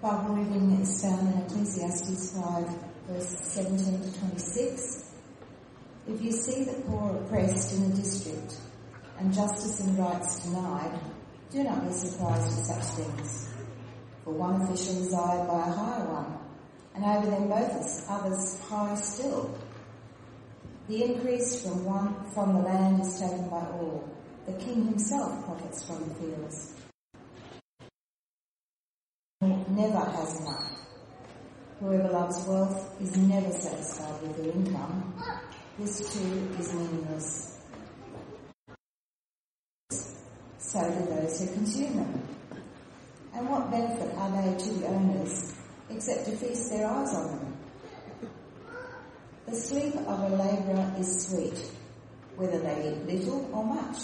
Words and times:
Bible 0.00 0.36
reading 0.36 0.80
is 0.80 1.02
found 1.02 1.34
in 1.34 1.42
Ecclesiastes 1.42 2.32
5, 2.40 2.68
verse 3.08 3.36
17 3.40 4.00
to 4.00 4.18
26. 4.20 5.12
If 6.06 6.22
you 6.22 6.30
see 6.30 6.62
the 6.62 6.80
poor 6.82 7.16
oppressed 7.16 7.74
in 7.74 7.90
a 7.90 7.96
district 7.96 8.60
and 9.18 9.34
justice 9.34 9.80
and 9.80 9.98
rights 9.98 10.44
denied, 10.44 11.00
do 11.50 11.64
not 11.64 11.84
be 11.84 11.92
surprised 11.92 12.46
at 12.46 12.64
such 12.66 13.04
things. 13.04 13.52
For 14.22 14.34
one 14.34 14.62
official 14.62 15.02
is 15.02 15.12
eyed 15.12 15.48
by 15.48 15.66
a 15.66 15.72
higher 15.72 16.06
one, 16.06 16.38
and 16.94 17.04
over 17.04 17.30
them 17.32 17.48
both 17.48 18.08
others 18.08 18.56
higher 18.68 18.94
still. 18.94 19.58
The 20.86 21.02
increase 21.02 21.64
from 21.64 21.84
one 21.84 22.30
from 22.30 22.54
the 22.54 22.60
land 22.60 23.00
is 23.00 23.18
taken 23.18 23.48
by 23.48 23.66
all. 23.66 24.08
The 24.46 24.52
king 24.52 24.84
himself 24.84 25.44
profits 25.44 25.84
from 25.84 26.08
the 26.08 26.14
fields 26.14 26.74
never 29.78 30.10
has 30.10 30.40
enough. 30.40 30.72
Whoever 31.78 32.08
loves 32.08 32.44
wealth 32.48 33.00
is 33.00 33.16
never 33.16 33.52
satisfied 33.52 34.20
with 34.22 34.36
their 34.36 34.52
income. 34.52 35.14
This 35.78 36.12
too 36.12 36.48
is 36.58 36.74
meaningless. 36.74 37.60
So 40.58 40.82
do 40.82 41.14
those 41.14 41.40
who 41.40 41.54
consume 41.54 41.96
them. 41.96 42.22
And 43.32 43.48
what 43.48 43.70
benefit 43.70 44.12
are 44.16 44.42
they 44.42 44.58
to 44.58 44.70
the 44.80 44.86
owners 44.88 45.54
except 45.88 46.24
to 46.24 46.36
feast 46.36 46.70
their 46.70 46.88
eyes 46.88 47.14
on 47.14 47.38
them? 47.38 47.56
The 49.46 49.54
sleep 49.54 49.94
of 49.94 50.32
a 50.32 50.34
labourer 50.34 50.92
is 50.98 51.28
sweet, 51.28 51.70
whether 52.34 52.58
they 52.58 52.90
eat 52.90 53.06
little 53.06 53.48
or 53.52 53.64
much. 53.64 53.98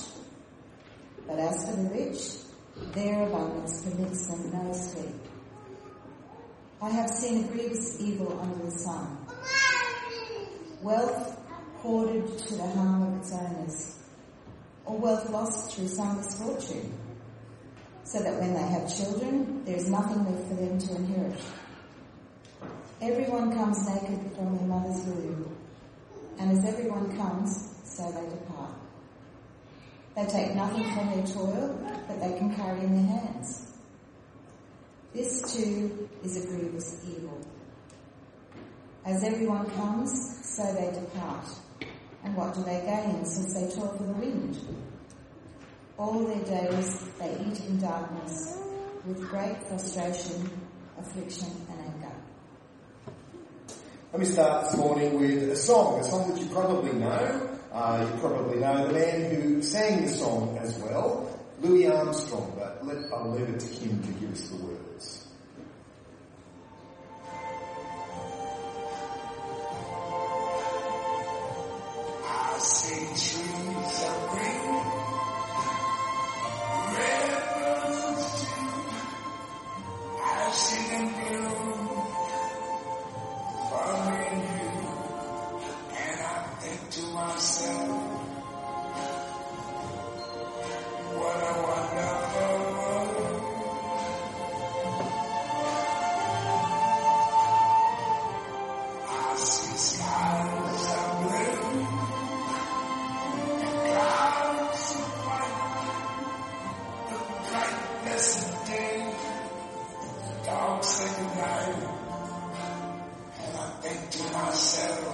But 1.26 1.40
as 1.40 1.68
for 1.68 1.76
the 1.76 1.90
rich, 1.90 2.94
their 2.94 3.26
abundance 3.26 3.82
permits 3.82 4.26
them 4.28 4.52
no 4.52 4.72
sleep. 4.72 5.33
I 6.84 6.90
have 6.90 7.08
seen 7.08 7.46
grievous 7.46 7.98
evil 7.98 8.38
under 8.38 8.66
the 8.66 8.70
sun. 8.70 9.16
Wealth 10.82 11.40
hoarded 11.78 12.38
to 12.40 12.54
the 12.56 12.66
harm 12.66 13.02
of 13.04 13.20
its 13.20 13.32
owners, 13.32 13.98
or 14.84 14.98
wealth 14.98 15.30
lost 15.30 15.72
through 15.72 15.88
some 15.88 16.18
misfortune, 16.18 16.92
so 18.04 18.22
that 18.22 18.38
when 18.38 18.52
they 18.52 18.60
have 18.60 18.94
children, 18.94 19.64
there 19.64 19.76
is 19.76 19.88
nothing 19.88 20.26
left 20.26 20.46
for 20.46 20.56
them 20.56 20.78
to 20.78 20.96
inherit. 20.96 21.40
Everyone 23.00 23.56
comes 23.56 23.88
naked 23.88 24.32
from 24.36 24.54
their 24.54 24.66
mother's 24.66 25.06
womb, 25.06 25.56
and 26.38 26.50
as 26.52 26.66
everyone 26.66 27.16
comes, 27.16 27.66
so 27.86 28.12
they 28.12 28.28
depart. 28.28 28.74
They 30.16 30.26
take 30.26 30.54
nothing 30.54 30.92
from 30.92 31.06
their 31.12 31.26
toil 31.26 31.78
that 32.08 32.20
they 32.20 32.36
can 32.38 32.54
carry 32.54 32.80
in 32.80 32.94
their 32.94 33.20
hands. 33.20 33.73
This 35.14 35.54
too 35.54 36.08
is 36.24 36.44
a 36.44 36.46
grievous 36.48 37.00
evil. 37.06 37.38
As 39.04 39.22
everyone 39.22 39.70
comes, 39.70 40.10
so 40.42 40.64
they 40.74 40.90
depart. 40.90 41.46
And 42.24 42.34
what 42.34 42.52
do 42.54 42.64
they 42.64 42.80
gain 42.80 43.24
since 43.24 43.54
they 43.54 43.72
toil 43.72 43.94
for 43.96 44.02
the 44.02 44.12
wind? 44.12 44.58
All 45.98 46.18
their 46.24 46.42
days 46.42 46.98
they 47.20 47.30
eat 47.46 47.60
in 47.60 47.78
darkness, 47.78 48.58
with 49.06 49.20
great 49.30 49.62
frustration, 49.68 50.50
affliction, 50.98 51.48
and 51.70 51.94
anger. 51.94 52.16
Let 54.12 54.18
me 54.18 54.26
start 54.26 54.64
this 54.64 54.76
morning 54.76 55.20
with 55.20 55.48
a 55.48 55.56
song, 55.56 56.00
a 56.00 56.04
song 56.04 56.30
that 56.30 56.40
you 56.40 56.48
probably 56.48 56.92
know. 56.92 57.50
Uh, 57.72 58.08
you 58.10 58.20
probably 58.20 58.58
know 58.58 58.88
the 58.88 58.92
man 58.92 59.30
who 59.32 59.62
sang 59.62 60.06
the 60.06 60.08
song 60.08 60.58
as 60.58 60.76
well, 60.78 61.38
Louis 61.60 61.86
Armstrong, 61.86 62.52
but 62.58 62.84
let, 62.84 62.96
I'll 63.12 63.30
leave 63.30 63.48
it 63.48 63.60
to 63.60 63.66
him 63.66 64.02
to 64.02 64.12
give 64.18 64.32
us 64.32 64.48
the 64.48 64.56
words. 64.56 64.83
The 108.24 108.40
and 113.40 113.56
I 113.56 113.68
think 113.82 114.10
to 114.10 114.22
myself, 114.32 115.04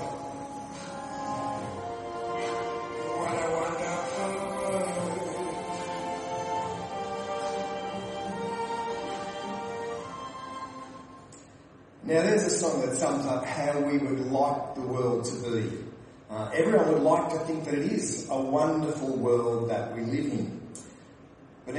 what 3.16 3.32
a 3.32 3.48
wonderful 3.58 4.32
world. 4.56 5.00
Now, 12.04 12.22
there's 12.22 12.44
a 12.44 12.50
song 12.50 12.80
that 12.86 12.96
sums 12.96 13.26
up 13.26 13.44
how 13.44 13.80
we 13.80 13.98
would 13.98 14.30
like 14.30 14.74
the 14.76 14.82
world 14.82 15.24
to 15.24 15.34
be. 15.50 15.70
Uh, 16.30 16.50
everyone 16.54 16.92
would 16.92 17.02
like 17.02 17.30
to 17.30 17.38
think 17.40 17.64
that 17.64 17.74
it 17.74 17.92
is 17.92 18.28
a 18.30 18.40
wonderful 18.40 19.16
world 19.16 19.70
that 19.70 19.96
we 19.96 20.02
live 20.02 20.26
in. 20.32 20.59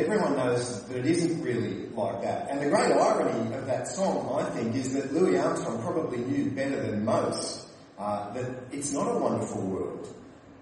Everyone 0.01 0.35
knows 0.35 0.83
that 0.87 0.97
it 0.97 1.05
isn't 1.05 1.43
really 1.43 1.85
like 1.89 2.23
that. 2.23 2.49
And 2.49 2.59
the 2.59 2.69
great 2.69 2.91
irony 2.91 3.53
of 3.53 3.67
that 3.67 3.87
song, 3.87 4.35
I 4.41 4.49
think, 4.49 4.75
is 4.75 4.93
that 4.93 5.13
Louis 5.13 5.37
Armstrong 5.37 5.79
probably 5.83 6.17
knew 6.17 6.49
better 6.49 6.81
than 6.81 7.05
most 7.05 7.67
uh, 7.99 8.33
that 8.33 8.49
it's 8.71 8.91
not 8.93 9.03
a 9.03 9.19
wonderful 9.19 9.61
world. 9.61 10.11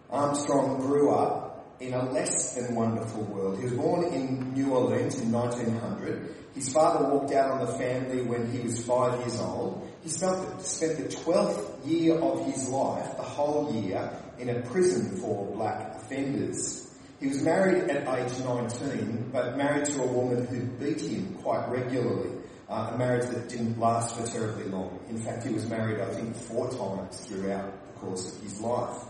Armstrong 0.09 0.81
grew 0.81 1.11
up 1.11 1.73
in 1.79 1.93
a 1.93 2.11
less 2.11 2.55
than 2.55 2.75
wonderful 2.75 3.23
world. 3.23 3.57
He 3.57 3.63
was 3.63 3.73
born 3.73 4.13
in 4.13 4.53
New 4.53 4.73
Orleans 4.73 5.17
in 5.17 5.31
1900. 5.31 6.35
His 6.53 6.73
father 6.73 7.07
walked 7.07 7.31
out 7.31 7.51
on 7.51 7.65
the 7.65 7.73
family 7.77 8.21
when 8.21 8.51
he 8.51 8.59
was 8.59 8.83
five 8.83 9.17
years 9.21 9.39
old. 9.39 9.89
He 10.03 10.09
spent 10.09 10.61
spent 10.61 10.97
the 10.97 11.15
12th 11.15 11.87
year 11.87 12.19
of 12.19 12.45
his 12.45 12.67
life, 12.67 13.15
the 13.15 13.23
whole 13.23 13.73
year, 13.73 14.11
in 14.37 14.49
a 14.49 14.61
prison 14.63 15.15
for 15.21 15.45
black 15.55 15.95
offenders. 15.95 16.88
He 17.19 17.27
was 17.27 17.41
married 17.41 17.89
at 17.89 18.07
age 18.17 18.39
19, 18.39 19.29
but 19.33 19.57
married 19.57 19.85
to 19.85 20.03
a 20.03 20.07
woman 20.07 20.45
who 20.47 20.61
beat 20.83 21.01
him 21.01 21.35
quite 21.41 21.67
regularly. 21.69 22.31
Uh, 22.69 22.91
a 22.93 22.97
marriage 22.97 23.27
that 23.29 23.49
didn't 23.49 23.79
last 23.79 24.15
for 24.15 24.25
terribly 24.27 24.65
long. 24.65 24.99
In 25.09 25.17
fact, 25.17 25.43
he 25.43 25.51
was 25.51 25.67
married, 25.67 25.99
I 25.99 26.05
think, 26.13 26.35
four 26.35 26.69
times 26.69 27.17
throughout 27.25 27.73
the 27.87 27.99
course 27.99 28.33
of 28.33 28.41
his 28.43 28.61
life. 28.61 29.03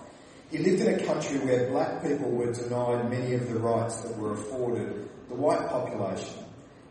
He 0.49 0.57
lived 0.59 0.81
in 0.81 0.99
a 0.99 1.05
country 1.05 1.37
where 1.39 1.69
black 1.69 2.01
people 2.01 2.31
were 2.31 2.51
denied 2.51 3.09
many 3.11 3.35
of 3.35 3.47
the 3.47 3.59
rights 3.59 3.97
that 4.01 4.17
were 4.17 4.33
afforded 4.33 5.09
the 5.27 5.35
white 5.35 5.67
population. 5.69 6.45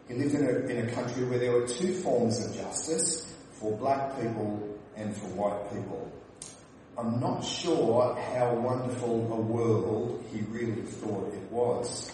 He 0.07 0.15
lived 0.15 0.35
in 0.35 0.45
a, 0.45 0.59
in 0.69 0.89
a 0.89 0.93
country 0.93 1.25
where 1.25 1.39
there 1.39 1.53
were 1.53 1.67
two 1.67 1.95
forms 1.95 2.45
of 2.45 2.55
justice 2.55 3.35
for 3.53 3.77
black 3.77 4.21
people 4.21 4.79
and 4.95 5.17
for 5.17 5.27
white 5.29 5.71
people. 5.73 6.13
I'm 6.99 7.21
not 7.21 7.45
sure 7.45 8.17
how 8.17 8.55
wonderful 8.55 9.33
a 9.33 9.41
world 9.41 10.25
he 10.33 10.41
really 10.41 10.83
thought 10.83 11.33
it 11.33 11.53
was. 11.53 12.11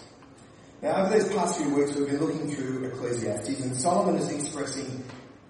Now, 0.83 1.03
over 1.03 1.17
these 1.17 1.33
past 1.33 1.59
few 1.59 1.73
weeks, 1.73 1.95
we've 1.95 2.05
been 2.07 2.19
looking 2.19 2.51
through 2.51 2.85
Ecclesiastes, 2.85 3.61
and 3.61 3.75
Solomon 3.75 4.21
is 4.21 4.29
expressing 4.29 5.03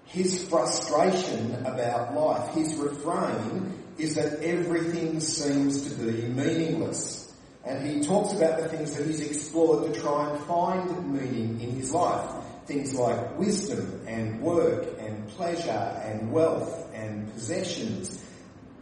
his 0.05 0.47
frustration 0.47 1.53
about 1.65 2.15
life. 2.15 2.53
His 2.53 2.75
refrain 2.75 3.77
is 3.97 4.15
that 4.15 4.41
everything 4.41 5.19
seems 5.19 5.89
to 5.89 5.95
be 6.01 6.27
meaningless. 6.27 7.33
And 7.65 7.85
he 7.85 8.07
talks 8.07 8.31
about 8.31 8.61
the 8.61 8.69
things 8.69 8.95
that 8.95 9.05
he's 9.05 9.19
explored 9.19 9.93
to 9.93 9.99
try 9.99 10.29
and 10.29 10.39
find 10.45 11.11
meaning 11.11 11.59
in 11.59 11.71
his 11.71 11.91
life. 11.91 12.31
Things 12.67 12.93
like 12.93 13.38
wisdom 13.38 13.99
and 14.07 14.39
work 14.39 14.88
and 14.97 15.27
pleasure 15.27 15.71
and 16.05 16.31
wealth 16.31 16.89
and 16.93 17.33
possessions. 17.33 18.25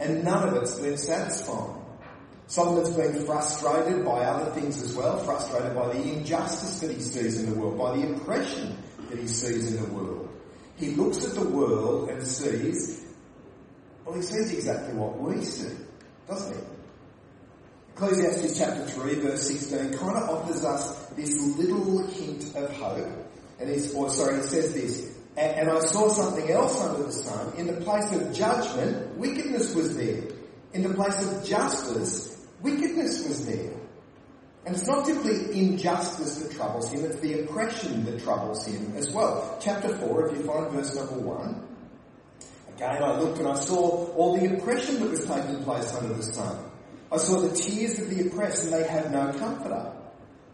And 0.00 0.24
none 0.24 0.48
of 0.48 0.54
it's 0.56 0.74
been 0.78 0.96
satisfying. 0.96 1.80
Solomon's 2.46 2.90
been 2.90 3.24
frustrated 3.24 4.04
by 4.04 4.24
other 4.24 4.50
things 4.52 4.82
as 4.82 4.94
well, 4.94 5.18
frustrated 5.18 5.74
by 5.74 5.88
the 5.94 6.02
injustice 6.02 6.80
that 6.80 6.90
he 6.90 7.00
sees 7.00 7.42
in 7.42 7.50
the 7.50 7.58
world, 7.58 7.78
by 7.78 7.96
the 7.96 8.14
oppression 8.14 8.76
that 9.08 9.18
he 9.18 9.26
sees 9.26 9.72
in 9.72 9.82
the 9.82 9.88
world. 9.90 10.28
He 10.76 10.90
looks 10.90 11.24
at 11.24 11.34
the 11.34 11.48
world 11.48 12.10
and 12.10 12.26
sees, 12.26 13.04
well, 14.04 14.14
he 14.16 14.22
sees 14.22 14.52
exactly 14.52 14.94
what 14.94 15.18
we 15.18 15.42
see, 15.42 15.74
doesn't 16.28 16.54
he? 16.54 16.62
Ecclesiastes 17.94 18.58
chapter 18.58 18.84
3 18.86 19.14
verse 19.20 19.46
16 19.48 19.96
kind 19.96 20.16
of 20.16 20.28
offers 20.28 20.64
us 20.64 21.06
this 21.10 21.40
little 21.56 22.04
hint 22.08 22.54
of 22.56 22.70
hope. 22.76 23.06
And 23.60 23.70
he's, 23.70 23.94
or 23.94 24.10
sorry, 24.10 24.38
it 24.38 24.44
says 24.44 24.74
this, 24.74 25.13
And, 25.36 25.58
and 25.58 25.70
I 25.70 25.80
saw 25.80 26.08
something 26.08 26.50
else 26.50 26.80
under 26.80 27.04
the 27.04 27.12
sun. 27.12 27.54
In 27.56 27.66
the 27.66 27.80
place 27.80 28.12
of 28.12 28.32
judgment, 28.32 29.16
wickedness 29.16 29.74
was 29.74 29.96
there. 29.96 30.22
In 30.72 30.82
the 30.82 30.94
place 30.94 31.22
of 31.22 31.44
justice, 31.44 32.46
wickedness 32.62 33.26
was 33.26 33.46
there. 33.46 33.72
And 34.66 34.74
it's 34.74 34.86
not 34.86 35.06
simply 35.06 35.58
injustice 35.58 36.38
that 36.38 36.52
troubles 36.56 36.90
him, 36.90 37.04
it's 37.04 37.20
the 37.20 37.40
oppression 37.40 38.04
that 38.06 38.22
troubles 38.22 38.64
him 38.66 38.94
as 38.96 39.10
well. 39.10 39.58
Chapter 39.60 39.94
4, 39.98 40.28
if 40.28 40.38
you 40.38 40.44
find 40.44 40.70
verse 40.70 40.94
number 40.94 41.18
1. 41.18 41.68
Again, 42.76 43.02
I 43.02 43.20
looked 43.20 43.38
and 43.38 43.48
I 43.48 43.56
saw 43.56 44.06
all 44.14 44.38
the 44.38 44.56
oppression 44.56 45.00
that 45.00 45.10
was 45.10 45.26
taking 45.26 45.62
place 45.64 45.94
under 45.94 46.14
the 46.14 46.22
sun. 46.22 46.70
I 47.12 47.18
saw 47.18 47.40
the 47.40 47.54
tears 47.54 48.00
of 48.00 48.10
the 48.10 48.26
oppressed 48.26 48.64
and 48.64 48.72
they 48.72 48.88
had 48.88 49.12
no 49.12 49.32
comforter. 49.38 49.93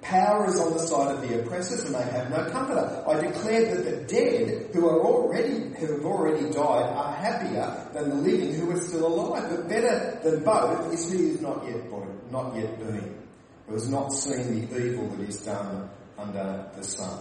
Power 0.03 0.49
is 0.49 0.59
on 0.59 0.73
the 0.73 0.79
side 0.79 1.15
of 1.15 1.29
the 1.29 1.41
oppressors 1.41 1.85
and 1.85 1.95
they 1.95 2.03
have 2.03 2.31
no 2.31 2.51
comforter. 2.51 3.05
I 3.07 3.21
declare 3.21 3.75
that 3.75 3.85
the 3.85 3.97
dead 4.07 4.71
who 4.73 4.89
are 4.89 5.01
already, 5.01 5.75
who 5.77 5.93
have 5.93 6.05
already 6.05 6.51
died 6.51 6.91
are 6.91 7.15
happier 7.15 7.89
than 7.93 8.09
the 8.09 8.17
living 8.17 8.55
who 8.55 8.71
are 8.71 8.81
still 8.81 9.07
alive. 9.07 9.51
But 9.51 9.69
better 9.69 10.19
than 10.25 10.43
both 10.43 10.93
is 10.95 11.13
he 11.13 11.19
who 11.19 11.35
is 11.35 11.41
not 11.43 11.65
yet 11.67 11.91
born, 11.91 12.19
not 12.31 12.57
yet 12.57 12.79
been, 12.79 13.15
who 13.67 13.75
has 13.75 13.91
not 13.91 14.13
seen 14.13 14.69
the 14.69 14.87
evil 14.87 15.09
that 15.09 15.29
is 15.29 15.45
done 15.45 15.91
under 16.17 16.71
the 16.75 16.83
sun. 16.83 17.21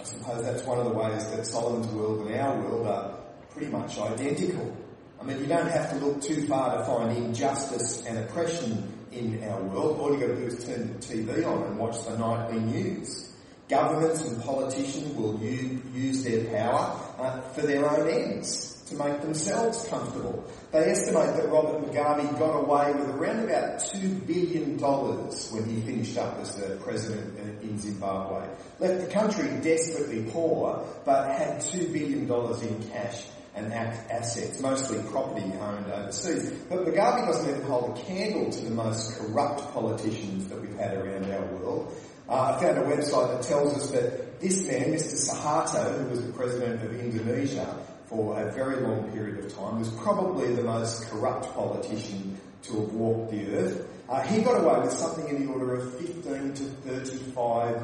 I 0.00 0.04
suppose 0.04 0.44
that's 0.44 0.64
one 0.64 0.78
of 0.78 0.86
the 0.86 0.94
ways 0.94 1.30
that 1.30 1.46
Solomon's 1.46 1.88
world 1.88 2.26
and 2.26 2.34
our 2.40 2.60
world 2.60 2.86
are 2.88 3.18
pretty 3.50 3.70
much 3.70 3.98
identical. 3.98 4.76
I 5.20 5.24
mean, 5.24 5.38
you 5.40 5.46
don't 5.46 5.68
have 5.68 5.90
to 5.90 6.04
look 6.04 6.22
too 6.22 6.46
far 6.46 6.78
to 6.78 6.84
find 6.84 7.16
injustice 7.16 8.04
and 8.04 8.18
oppression 8.18 8.97
in 9.12 9.42
our 9.44 9.60
world. 9.62 9.98
All 9.98 10.10
you've 10.12 10.20
got 10.20 10.28
to 10.28 10.36
do 10.36 10.46
is 10.46 10.64
turn 10.64 10.92
the 10.92 10.98
TV 10.98 11.46
on 11.46 11.62
and 11.64 11.78
watch 11.78 12.04
the 12.04 12.16
nightly 12.16 12.60
news. 12.60 13.32
Governments 13.68 14.22
and 14.26 14.42
politicians 14.42 15.14
will 15.14 15.38
use, 15.40 15.84
use 15.92 16.24
their 16.24 16.44
power 16.44 16.98
uh, 17.18 17.40
for 17.52 17.62
their 17.62 17.88
own 17.88 18.08
ends 18.08 18.82
to 18.88 18.94
make 18.94 19.20
themselves 19.20 19.86
comfortable. 19.88 20.42
They 20.72 20.90
estimate 20.90 21.36
that 21.36 21.48
Robert 21.50 21.84
Mugabe 21.84 22.38
got 22.38 22.54
away 22.54 22.92
with 22.92 23.10
around 23.10 23.44
about 23.44 23.80
$2 23.80 24.26
billion 24.26 24.78
when 24.78 25.68
he 25.68 25.82
finished 25.82 26.16
up 26.16 26.38
as 26.38 26.54
the 26.56 26.76
president 26.76 27.38
in 27.62 27.78
Zimbabwe. 27.78 28.48
Left 28.78 29.06
the 29.06 29.12
country 29.12 29.48
desperately 29.62 30.30
poor, 30.30 30.82
but 31.04 31.28
had 31.36 31.60
$2 31.60 31.92
billion 31.92 32.22
in 32.22 32.90
cash 32.90 33.26
and 33.58 33.72
assets, 33.72 34.60
mostly 34.60 35.02
property 35.10 35.44
owned 35.60 35.90
overseas. 35.90 36.50
But 36.68 36.86
Mugabe 36.86 37.26
doesn't 37.26 37.50
even 37.50 37.62
hold 37.62 37.98
a 37.98 38.02
candle 38.02 38.50
to 38.50 38.64
the 38.64 38.70
most 38.70 39.18
corrupt 39.18 39.72
politicians 39.72 40.48
that 40.48 40.60
we've 40.60 40.76
had 40.76 40.96
around 40.96 41.30
our 41.30 41.44
world. 41.56 41.94
Uh, 42.28 42.54
I 42.56 42.60
found 42.60 42.78
a 42.78 42.82
website 42.82 43.32
that 43.32 43.42
tells 43.42 43.74
us 43.74 43.90
that 43.90 44.40
this 44.40 44.66
man, 44.66 44.92
Mr. 44.92 45.30
Suharto, 45.30 45.98
who 45.98 46.10
was 46.10 46.24
the 46.24 46.32
president 46.32 46.82
of 46.82 46.98
Indonesia 46.98 47.84
for 48.06 48.40
a 48.40 48.52
very 48.52 48.80
long 48.82 49.10
period 49.12 49.44
of 49.44 49.54
time, 49.54 49.78
was 49.78 49.90
probably 49.90 50.54
the 50.54 50.62
most 50.62 51.08
corrupt 51.10 51.52
politician 51.54 52.38
to 52.62 52.80
have 52.80 52.92
walked 52.92 53.30
the 53.30 53.54
earth. 53.56 53.88
Uh, 54.08 54.22
he 54.22 54.42
got 54.42 54.60
away 54.60 54.80
with 54.80 54.92
something 54.92 55.28
in 55.28 55.46
the 55.46 55.52
order 55.52 55.74
of 55.74 55.98
15 55.98 56.54
to 56.54 56.62
35 56.62 57.82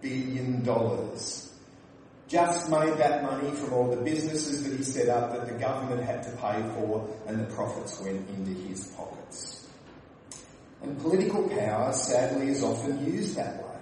billion 0.00 0.62
dollars 0.62 1.53
just 2.28 2.70
made 2.70 2.94
that 2.98 3.22
money 3.22 3.50
from 3.50 3.72
all 3.72 3.90
the 3.90 4.02
businesses 4.02 4.64
that 4.64 4.76
he 4.76 4.82
set 4.82 5.08
up 5.08 5.32
that 5.32 5.46
the 5.46 5.58
government 5.58 6.02
had 6.02 6.22
to 6.22 6.30
pay 6.30 6.62
for 6.74 7.08
and 7.26 7.40
the 7.40 7.54
profits 7.54 8.00
went 8.00 8.28
into 8.30 8.52
his 8.68 8.86
pockets. 8.88 9.68
And 10.82 10.98
political 11.00 11.48
power, 11.48 11.92
sadly, 11.92 12.48
is 12.48 12.62
often 12.62 13.04
used 13.04 13.36
that 13.36 13.56
way. 13.56 13.78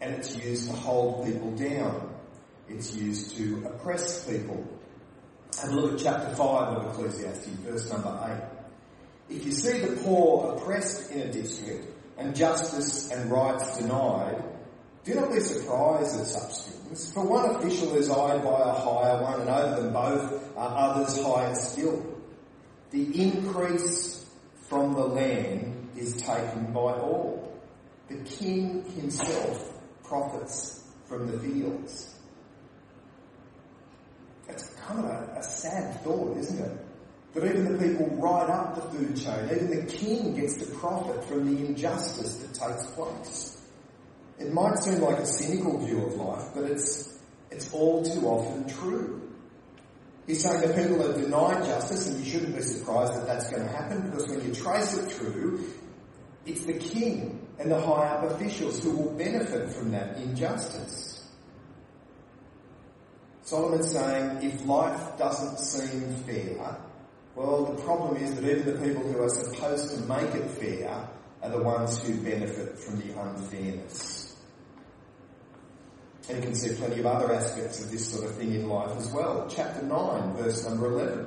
And 0.00 0.14
it's 0.14 0.36
used 0.36 0.68
to 0.68 0.76
hold 0.76 1.24
people 1.24 1.52
down. 1.52 2.12
It's 2.68 2.94
used 2.94 3.36
to 3.36 3.64
oppress 3.66 4.28
people. 4.28 4.66
Have 5.60 5.70
a 5.70 5.74
look 5.74 5.92
at 5.92 5.98
chapter 6.00 6.34
5 6.34 6.38
of 6.38 6.86
Ecclesiastes, 6.92 7.46
verse 7.46 7.92
number 7.92 8.50
8. 9.30 9.36
If 9.36 9.46
you 9.46 9.52
see 9.52 9.78
the 9.78 9.96
poor 10.02 10.56
oppressed 10.56 11.10
in 11.12 11.20
a 11.20 11.32
district 11.32 11.86
and 12.18 12.34
justice 12.34 13.10
and 13.10 13.30
rights 13.30 13.78
denied, 13.78 14.42
do 15.04 15.14
not 15.14 15.32
be 15.32 15.40
surprised 15.40 16.20
at 16.20 16.26
such 16.26 16.72
things, 16.72 17.12
for 17.12 17.26
one 17.26 17.56
official 17.56 17.96
is 17.96 18.08
eyed 18.08 18.44
by 18.44 18.60
a 18.60 18.72
higher 18.72 19.22
one, 19.22 19.40
and 19.40 19.50
over 19.50 19.82
them 19.82 19.92
both 19.92 20.56
are 20.56 20.90
others 20.90 21.20
higher 21.24 21.54
still. 21.54 22.06
The 22.90 23.20
increase 23.20 24.24
from 24.68 24.94
the 24.94 25.04
land 25.04 25.90
is 25.96 26.16
taken 26.16 26.72
by 26.72 26.92
all. 26.92 27.60
The 28.08 28.18
king 28.18 28.84
himself 28.92 29.72
profits 30.04 30.84
from 31.08 31.30
the 31.30 31.38
fields. 31.38 32.14
That's 34.46 34.68
kind 34.74 35.00
of 35.00 35.06
a, 35.06 35.36
a 35.38 35.42
sad 35.42 36.02
thought, 36.02 36.36
isn't 36.36 36.58
it? 36.58 36.78
That 37.34 37.44
even 37.44 37.72
the 37.72 37.88
people 37.88 38.06
right 38.16 38.48
up 38.50 38.74
the 38.74 38.82
food 38.98 39.16
chain, 39.16 39.46
even 39.46 39.70
the 39.70 39.90
king 39.90 40.34
gets 40.34 40.58
to 40.58 40.66
profit 40.76 41.24
from 41.24 41.52
the 41.52 41.66
injustice 41.66 42.36
that 42.36 42.54
takes 42.54 42.86
place. 42.92 43.61
It 44.38 44.52
might 44.52 44.78
seem 44.78 45.00
like 45.00 45.18
a 45.18 45.26
cynical 45.26 45.78
view 45.78 46.06
of 46.06 46.14
life, 46.14 46.48
but 46.54 46.64
it's, 46.64 47.18
it's 47.50 47.72
all 47.72 48.04
too 48.04 48.26
often 48.26 48.68
true. 48.68 49.30
He's 50.26 50.42
saying 50.42 50.60
that 50.60 50.76
people 50.76 51.02
are 51.02 51.20
denied 51.20 51.64
justice, 51.64 52.08
and 52.08 52.24
you 52.24 52.30
shouldn't 52.30 52.54
be 52.56 52.62
surprised 52.62 53.14
that 53.14 53.26
that's 53.26 53.50
going 53.50 53.62
to 53.62 53.68
happen 53.68 54.10
because 54.10 54.28
when 54.28 54.44
you 54.46 54.54
trace 54.54 54.96
it 54.96 55.10
through, 55.10 55.64
it's 56.46 56.64
the 56.64 56.74
king 56.74 57.46
and 57.58 57.70
the 57.70 57.80
high 57.80 58.08
up 58.08 58.30
officials 58.30 58.82
who 58.82 58.90
will 58.96 59.12
benefit 59.12 59.72
from 59.72 59.90
that 59.92 60.16
injustice. 60.16 61.28
Solomon's 63.42 63.90
saying 63.90 64.42
if 64.42 64.64
life 64.64 65.18
doesn't 65.18 65.58
seem 65.58 66.14
fair, 66.24 66.76
well, 67.34 67.64
the 67.64 67.82
problem 67.82 68.16
is 68.16 68.34
that 68.34 68.44
even 68.44 68.74
the 68.74 68.86
people 68.86 69.02
who 69.02 69.22
are 69.22 69.28
supposed 69.28 69.90
to 69.90 70.00
make 70.02 70.34
it 70.34 70.50
fair 70.50 71.08
are 71.42 71.50
the 71.50 71.62
ones 71.62 72.02
who 72.02 72.14
benefit 72.18 72.78
from 72.78 73.00
the 73.00 73.20
unfairness. 73.20 74.36
And 76.28 76.38
you 76.38 76.44
can 76.44 76.54
see 76.54 76.74
plenty 76.76 77.00
of 77.00 77.06
other 77.06 77.34
aspects 77.34 77.82
of 77.82 77.90
this 77.90 78.12
sort 78.12 78.30
of 78.30 78.36
thing 78.36 78.54
in 78.54 78.68
life 78.68 78.96
as 78.96 79.10
well. 79.12 79.48
Chapter 79.50 79.82
9, 79.82 80.36
verse 80.36 80.68
number 80.68 80.86
11. 80.86 81.26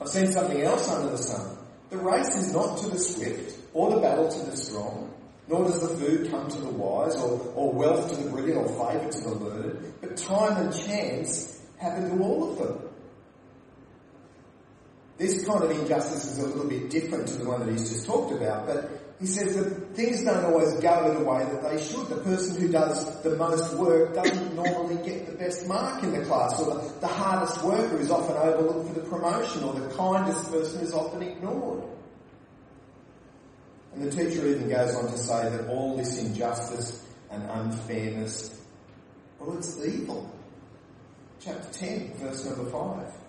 I've 0.00 0.08
seen 0.08 0.28
something 0.28 0.62
else 0.62 0.88
under 0.88 1.10
the 1.10 1.18
sun. 1.18 1.58
The 1.90 1.98
race 1.98 2.34
is 2.36 2.52
not 2.52 2.78
to 2.78 2.90
the 2.90 2.98
swift, 2.98 3.58
or 3.74 3.90
the 3.90 4.00
battle 4.00 4.30
to 4.30 4.50
the 4.50 4.56
strong, 4.56 5.12
nor 5.48 5.64
does 5.64 5.80
the 5.80 5.96
food 5.96 6.30
come 6.30 6.48
to 6.48 6.58
the 6.58 6.70
wise, 6.70 7.16
or, 7.16 7.40
or 7.54 7.72
wealth 7.72 8.08
to 8.10 8.16
the 8.16 8.30
brilliant, 8.30 8.58
or 8.58 8.68
favour 8.68 9.10
to 9.10 9.20
the 9.20 9.34
learned, 9.34 9.94
but 10.00 10.16
time 10.16 10.64
and 10.64 10.74
chance 10.74 11.60
happen 11.78 12.16
to 12.16 12.24
all 12.24 12.52
of 12.52 12.58
them. 12.58 12.91
This 15.22 15.44
kind 15.44 15.62
of 15.62 15.70
injustice 15.70 16.32
is 16.32 16.38
a 16.38 16.48
little 16.48 16.68
bit 16.68 16.90
different 16.90 17.28
to 17.28 17.34
the 17.34 17.44
one 17.48 17.60
that 17.60 17.70
he's 17.70 17.88
just 17.88 18.06
talked 18.06 18.32
about, 18.32 18.66
but 18.66 18.90
he 19.20 19.26
says 19.26 19.54
that 19.54 19.94
things 19.94 20.24
don't 20.24 20.44
always 20.46 20.72
go 20.80 21.12
in 21.12 21.14
the 21.14 21.24
way 21.24 21.44
that 21.44 21.62
they 21.62 21.80
should. 21.80 22.08
The 22.08 22.16
person 22.16 22.60
who 22.60 22.66
does 22.66 23.22
the 23.22 23.36
most 23.36 23.72
work 23.74 24.16
doesn't 24.16 24.56
normally 24.56 24.96
get 25.08 25.26
the 25.26 25.36
best 25.36 25.68
mark 25.68 26.02
in 26.02 26.10
the 26.12 26.24
class, 26.24 26.60
or 26.60 26.74
the, 26.74 26.92
the 26.98 27.06
hardest 27.06 27.62
worker 27.62 28.00
is 28.00 28.10
often 28.10 28.34
overlooked 28.36 28.88
for 28.88 28.94
the 28.94 29.08
promotion, 29.08 29.62
or 29.62 29.74
the 29.74 29.94
kindest 29.94 30.50
person 30.50 30.80
is 30.80 30.92
often 30.92 31.22
ignored. 31.22 31.84
And 33.94 34.02
the 34.02 34.10
teacher 34.10 34.44
even 34.44 34.68
goes 34.68 34.96
on 34.96 35.08
to 35.08 35.18
say 35.18 35.50
that 35.50 35.68
all 35.68 35.96
this 35.96 36.20
injustice 36.20 37.06
and 37.30 37.48
unfairness, 37.48 38.60
well, 39.38 39.56
it's 39.56 39.78
evil. 39.86 40.34
Chapter 41.38 41.72
10, 41.78 42.14
verse 42.14 42.44
number 42.44 42.68
5. 42.68 43.21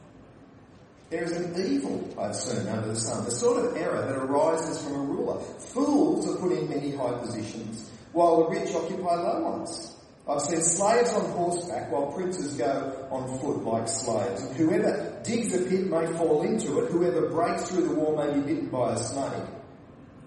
There 1.14 1.26
is 1.26 1.32
an 1.34 1.54
evil 1.64 2.10
I've 2.20 2.36
seen 2.36 2.68
under 2.68 2.88
the 2.88 2.96
sun, 2.96 3.26
the 3.26 3.30
sort 3.30 3.64
of 3.64 3.78
error 3.78 4.02
that 4.02 4.18
arises 4.18 4.82
from 4.82 4.94
a 4.94 5.04
ruler. 5.04 5.40
Fools 5.42 6.28
are 6.28 6.38
put 6.38 6.54
in 6.54 6.68
many 6.68 6.96
high 6.96 7.14
positions, 7.20 7.88
while 8.14 8.38
the 8.38 8.50
rich 8.50 8.74
occupy 8.74 9.14
low 9.14 9.44
ones. 9.44 9.96
I've 10.28 10.42
seen 10.42 10.62
slaves 10.62 11.14
on 11.14 11.30
horseback 11.34 11.92
while 11.92 12.12
princes 12.14 12.56
go 12.56 13.08
on 13.12 13.40
foot 13.40 13.64
like 13.64 13.88
slaves. 13.88 14.42
And 14.42 14.56
whoever 14.56 15.22
digs 15.24 15.54
a 15.54 15.60
pit 15.60 15.86
may 15.86 16.08
fall 16.18 16.42
into 16.42 16.84
it. 16.84 16.92
Whoever 16.92 17.30
breaks 17.30 17.70
through 17.70 17.90
the 17.90 17.94
wall 17.94 18.18
may 18.18 18.34
be 18.34 18.42
bitten 18.52 18.70
by 18.70 18.94
a 18.94 18.98
snake. 18.98 19.46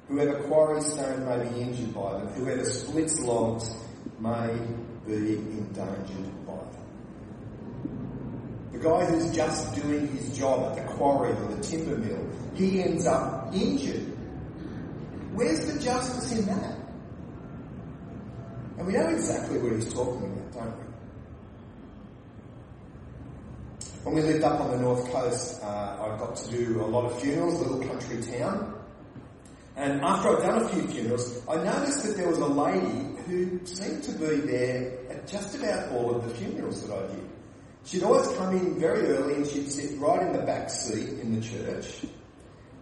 Whoever 0.06 0.44
quarries 0.44 0.86
stone 0.92 1.26
may 1.26 1.48
be 1.48 1.62
injured 1.62 1.94
by 1.96 2.12
them. 2.12 2.28
Whoever 2.28 2.64
splits 2.64 3.18
logs 3.22 3.74
may 4.20 4.56
be 5.04 5.34
endangered. 5.34 6.25
The 8.76 8.82
guy 8.82 9.06
who's 9.06 9.34
just 9.34 9.74
doing 9.74 10.06
his 10.08 10.36
job 10.36 10.76
at 10.76 10.86
the 10.86 10.92
quarry 10.92 11.32
or 11.32 11.54
the 11.54 11.62
timber 11.62 11.96
mill, 11.96 12.28
he 12.54 12.82
ends 12.82 13.06
up 13.06 13.54
injured. 13.54 14.02
Where's 15.32 15.72
the 15.72 15.80
justice 15.80 16.32
in 16.32 16.44
that? 16.44 16.76
And 18.76 18.86
we 18.86 18.92
know 18.92 19.08
exactly 19.08 19.58
what 19.60 19.72
he's 19.72 19.90
talking 19.94 20.24
about, 20.24 20.52
don't 20.52 20.78
we? 20.78 20.84
When 24.04 24.14
we 24.16 24.22
lived 24.22 24.44
up 24.44 24.60
on 24.60 24.70
the 24.72 24.78
north 24.78 25.10
coast, 25.10 25.62
uh, 25.62 25.96
I 25.98 26.18
got 26.18 26.36
to 26.36 26.50
do 26.50 26.82
a 26.82 26.84
lot 26.84 27.06
of 27.06 27.18
funerals, 27.18 27.54
a 27.54 27.64
little 27.64 27.88
country 27.88 28.20
town. 28.38 28.74
And 29.76 30.02
after 30.02 30.36
I'd 30.36 30.42
done 30.42 30.62
a 30.64 30.68
few 30.68 30.86
funerals, 30.86 31.42
I 31.48 31.56
noticed 31.56 32.02
that 32.06 32.18
there 32.18 32.28
was 32.28 32.38
a 32.38 32.46
lady 32.46 33.16
who 33.26 33.58
seemed 33.64 34.02
to 34.02 34.12
be 34.12 34.36
there 34.36 34.98
at 35.08 35.26
just 35.26 35.54
about 35.54 35.92
all 35.92 36.14
of 36.14 36.28
the 36.28 36.34
funerals 36.34 36.86
that 36.86 36.94
I 36.94 37.06
did. 37.06 37.35
She'd 37.86 38.02
always 38.02 38.26
come 38.36 38.56
in 38.56 38.80
very 38.80 39.06
early 39.06 39.34
and 39.36 39.46
she'd 39.46 39.70
sit 39.70 39.96
right 40.00 40.20
in 40.20 40.32
the 40.32 40.42
back 40.42 40.70
seat 40.70 41.08
in 41.20 41.38
the 41.38 41.40
church. 41.40 42.04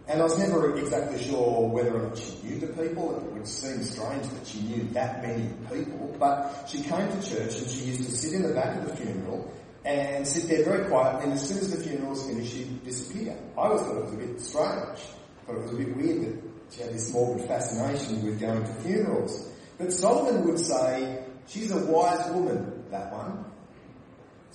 And 0.07 0.19
I 0.19 0.23
was 0.23 0.37
never 0.39 0.75
exactly 0.77 1.21
sure 1.21 1.69
whether 1.69 1.95
or 1.95 2.09
not 2.09 2.17
she 2.17 2.35
knew 2.43 2.59
the 2.59 2.67
people. 2.67 3.15
It 3.15 3.31
would 3.33 3.47
seem 3.47 3.83
strange 3.83 4.27
that 4.27 4.47
she 4.47 4.61
knew 4.61 4.83
that 4.93 5.21
many 5.21 5.47
people. 5.71 6.15
But 6.19 6.67
she 6.67 6.81
came 6.81 7.07
to 7.07 7.29
church 7.29 7.55
and 7.57 7.69
she 7.69 7.85
used 7.85 8.05
to 8.05 8.11
sit 8.11 8.33
in 8.33 8.43
the 8.47 8.53
back 8.55 8.77
of 8.77 8.89
the 8.89 8.95
funeral 8.95 9.53
and 9.83 10.27
sit 10.27 10.49
there 10.49 10.63
very 10.63 10.89
quietly. 10.89 11.25
And 11.25 11.33
as 11.33 11.47
soon 11.47 11.59
as 11.59 11.75
the 11.75 11.83
funeral 11.83 12.09
was 12.09 12.25
finished, 12.25 12.53
she'd 12.53 12.83
disappear. 12.83 13.37
I 13.55 13.61
always 13.61 13.81
thought 13.81 13.97
it 13.97 14.03
was 14.05 14.13
a 14.13 14.17
bit 14.17 14.41
strange. 14.41 14.99
Thought 15.45 15.55
it 15.55 15.61
was 15.61 15.73
a 15.73 15.77
bit 15.77 15.97
weird 15.97 16.21
that 16.21 16.41
she 16.71 16.81
had 16.81 16.93
this 16.93 17.13
morbid 17.13 17.47
fascination 17.47 18.23
with 18.25 18.39
going 18.39 18.63
to 18.63 18.73
funerals. 18.81 19.51
But 19.77 19.91
Solomon 19.93 20.47
would 20.47 20.59
say, 20.59 21.23
she's 21.47 21.71
a 21.71 21.85
wise 21.85 22.31
woman, 22.31 22.85
that 22.89 23.11
one. 23.11 23.24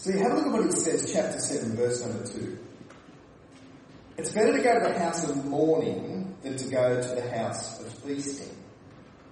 See, 0.01 0.17
have 0.17 0.33
a 0.33 0.35
look 0.37 0.47
at 0.47 0.53
what 0.53 0.65
it 0.65 0.73
says, 0.73 1.13
chapter 1.13 1.39
7, 1.39 1.77
verse 1.77 2.03
number 2.07 2.27
2. 2.27 2.59
It's 4.17 4.33
better 4.33 4.57
to 4.57 4.63
go 4.63 4.79
to 4.79 4.95
the 4.95 4.99
house 4.99 5.29
of 5.29 5.45
mourning 5.45 6.35
than 6.43 6.57
to 6.57 6.71
go 6.71 7.03
to 7.03 7.09
the 7.17 7.31
house 7.31 7.85
of 7.85 7.93
feasting. 7.99 8.49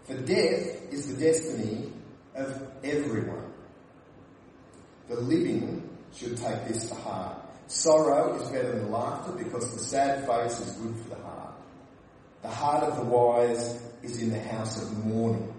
For 0.04 0.12
death 0.12 0.92
is 0.92 1.16
the 1.16 1.25
destiny 1.25 1.90
of 2.34 2.68
everyone. 2.84 3.50
The 5.08 5.18
living 5.18 5.88
should 6.14 6.37
take 6.37 6.68
this 6.68 6.90
to 6.90 6.96
heart. 6.96 7.38
Sorrow 7.68 8.38
is 8.38 8.50
better 8.50 8.72
than 8.72 8.92
laughter 8.92 9.32
because 9.42 9.72
the 9.72 9.82
sad 9.82 10.26
face 10.26 10.60
is 10.60 10.75
good 10.75 10.96
for 11.02 11.08
the 11.14 11.22
heart. 11.22 11.54
The 12.42 12.50
heart 12.50 12.84
of 12.84 12.98
the 12.98 13.04
wise 13.04 13.80
is 14.02 14.20
in 14.20 14.32
the 14.32 14.40
house 14.40 14.82
of 14.82 15.06
mourning, 15.06 15.50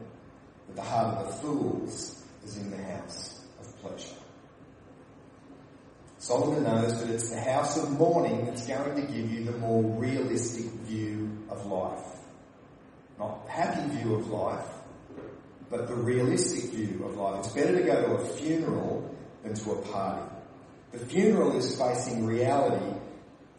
but 0.67 0.75
the 0.75 0.83
heart 0.83 1.17
of 1.17 1.25
the 1.25 1.33
fools 1.41 2.23
is 2.45 2.57
in 2.57 2.69
the 2.69 2.83
house 2.83 3.43
of 3.59 3.75
pleasure. 3.81 4.18
Solomon 6.29 6.63
knows 6.63 7.01
that 7.01 7.11
it's 7.11 7.31
the 7.31 7.41
house 7.41 7.81
of 7.81 7.89
mourning 7.89 8.45
that's 8.45 8.67
going 8.67 8.95
to 8.97 9.01
give 9.11 9.31
you 9.31 9.45
the 9.45 9.57
more 9.57 9.81
realistic 9.81 10.67
view 10.83 11.35
of 11.49 11.65
life. 11.65 12.05
Not 13.17 13.47
happy 13.47 13.89
view 13.97 14.13
of 14.13 14.27
life, 14.27 14.67
but 15.71 15.87
the 15.87 15.95
realistic 15.95 16.69
view 16.69 17.03
of 17.03 17.17
life. 17.17 17.45
It's 17.45 17.53
better 17.55 17.79
to 17.79 17.83
go 17.83 18.05
to 18.05 18.11
a 18.21 18.25
funeral 18.27 19.11
than 19.41 19.55
to 19.55 19.71
a 19.71 19.81
party. 19.87 20.31
The 20.91 20.99
funeral 20.99 21.57
is 21.57 21.81
facing 21.81 22.27
reality 22.27 22.95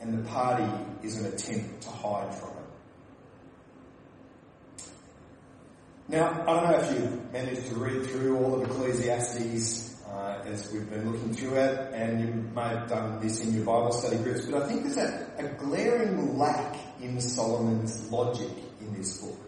and 0.00 0.24
the 0.24 0.30
party 0.30 0.70
is 1.02 1.18
an 1.18 1.26
attempt 1.26 1.82
to 1.82 1.90
hide 1.90 2.32
from 2.32 2.50
it. 2.50 2.56
Now, 6.06 6.42
I 6.42 6.44
don't 6.44 6.70
know 6.70 6.78
if 6.78 6.92
you've 6.92 7.32
managed 7.32 7.66
to 7.66 7.74
read 7.74 8.06
through 8.06 8.38
all 8.38 8.62
of 8.62 8.70
Ecclesiastes 8.70 9.89
uh, 10.20 10.42
as 10.44 10.70
we've 10.72 10.88
been 10.90 11.10
looking 11.10 11.32
through 11.32 11.56
it, 11.56 11.94
and 11.94 12.20
you 12.20 12.26
may 12.54 12.68
have 12.68 12.88
done 12.88 13.20
this 13.20 13.40
in 13.40 13.54
your 13.54 13.64
Bible 13.64 13.92
study 13.92 14.18
groups, 14.18 14.44
but 14.44 14.62
I 14.62 14.68
think 14.68 14.82
there's 14.82 14.98
a, 14.98 15.26
a 15.38 15.48
glaring 15.54 16.36
lack 16.36 16.76
in 17.00 17.18
Solomon's 17.20 18.10
logic 18.10 18.50
in 18.80 18.92
this 18.92 19.18
book. 19.18 19.38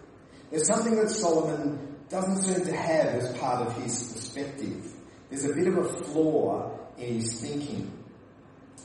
There's 0.50 0.66
something 0.66 0.96
that 0.96 1.10
Solomon 1.10 1.96
doesn't 2.08 2.42
seem 2.42 2.64
to 2.64 2.74
have 2.74 3.06
as 3.06 3.36
part 3.38 3.66
of 3.66 3.82
his 3.82 4.12
perspective. 4.12 4.92
There's 5.28 5.44
a 5.44 5.54
bit 5.54 5.66
of 5.68 5.76
a 5.76 6.04
flaw 6.04 6.78
in 6.96 7.16
his 7.16 7.40
thinking. 7.40 7.92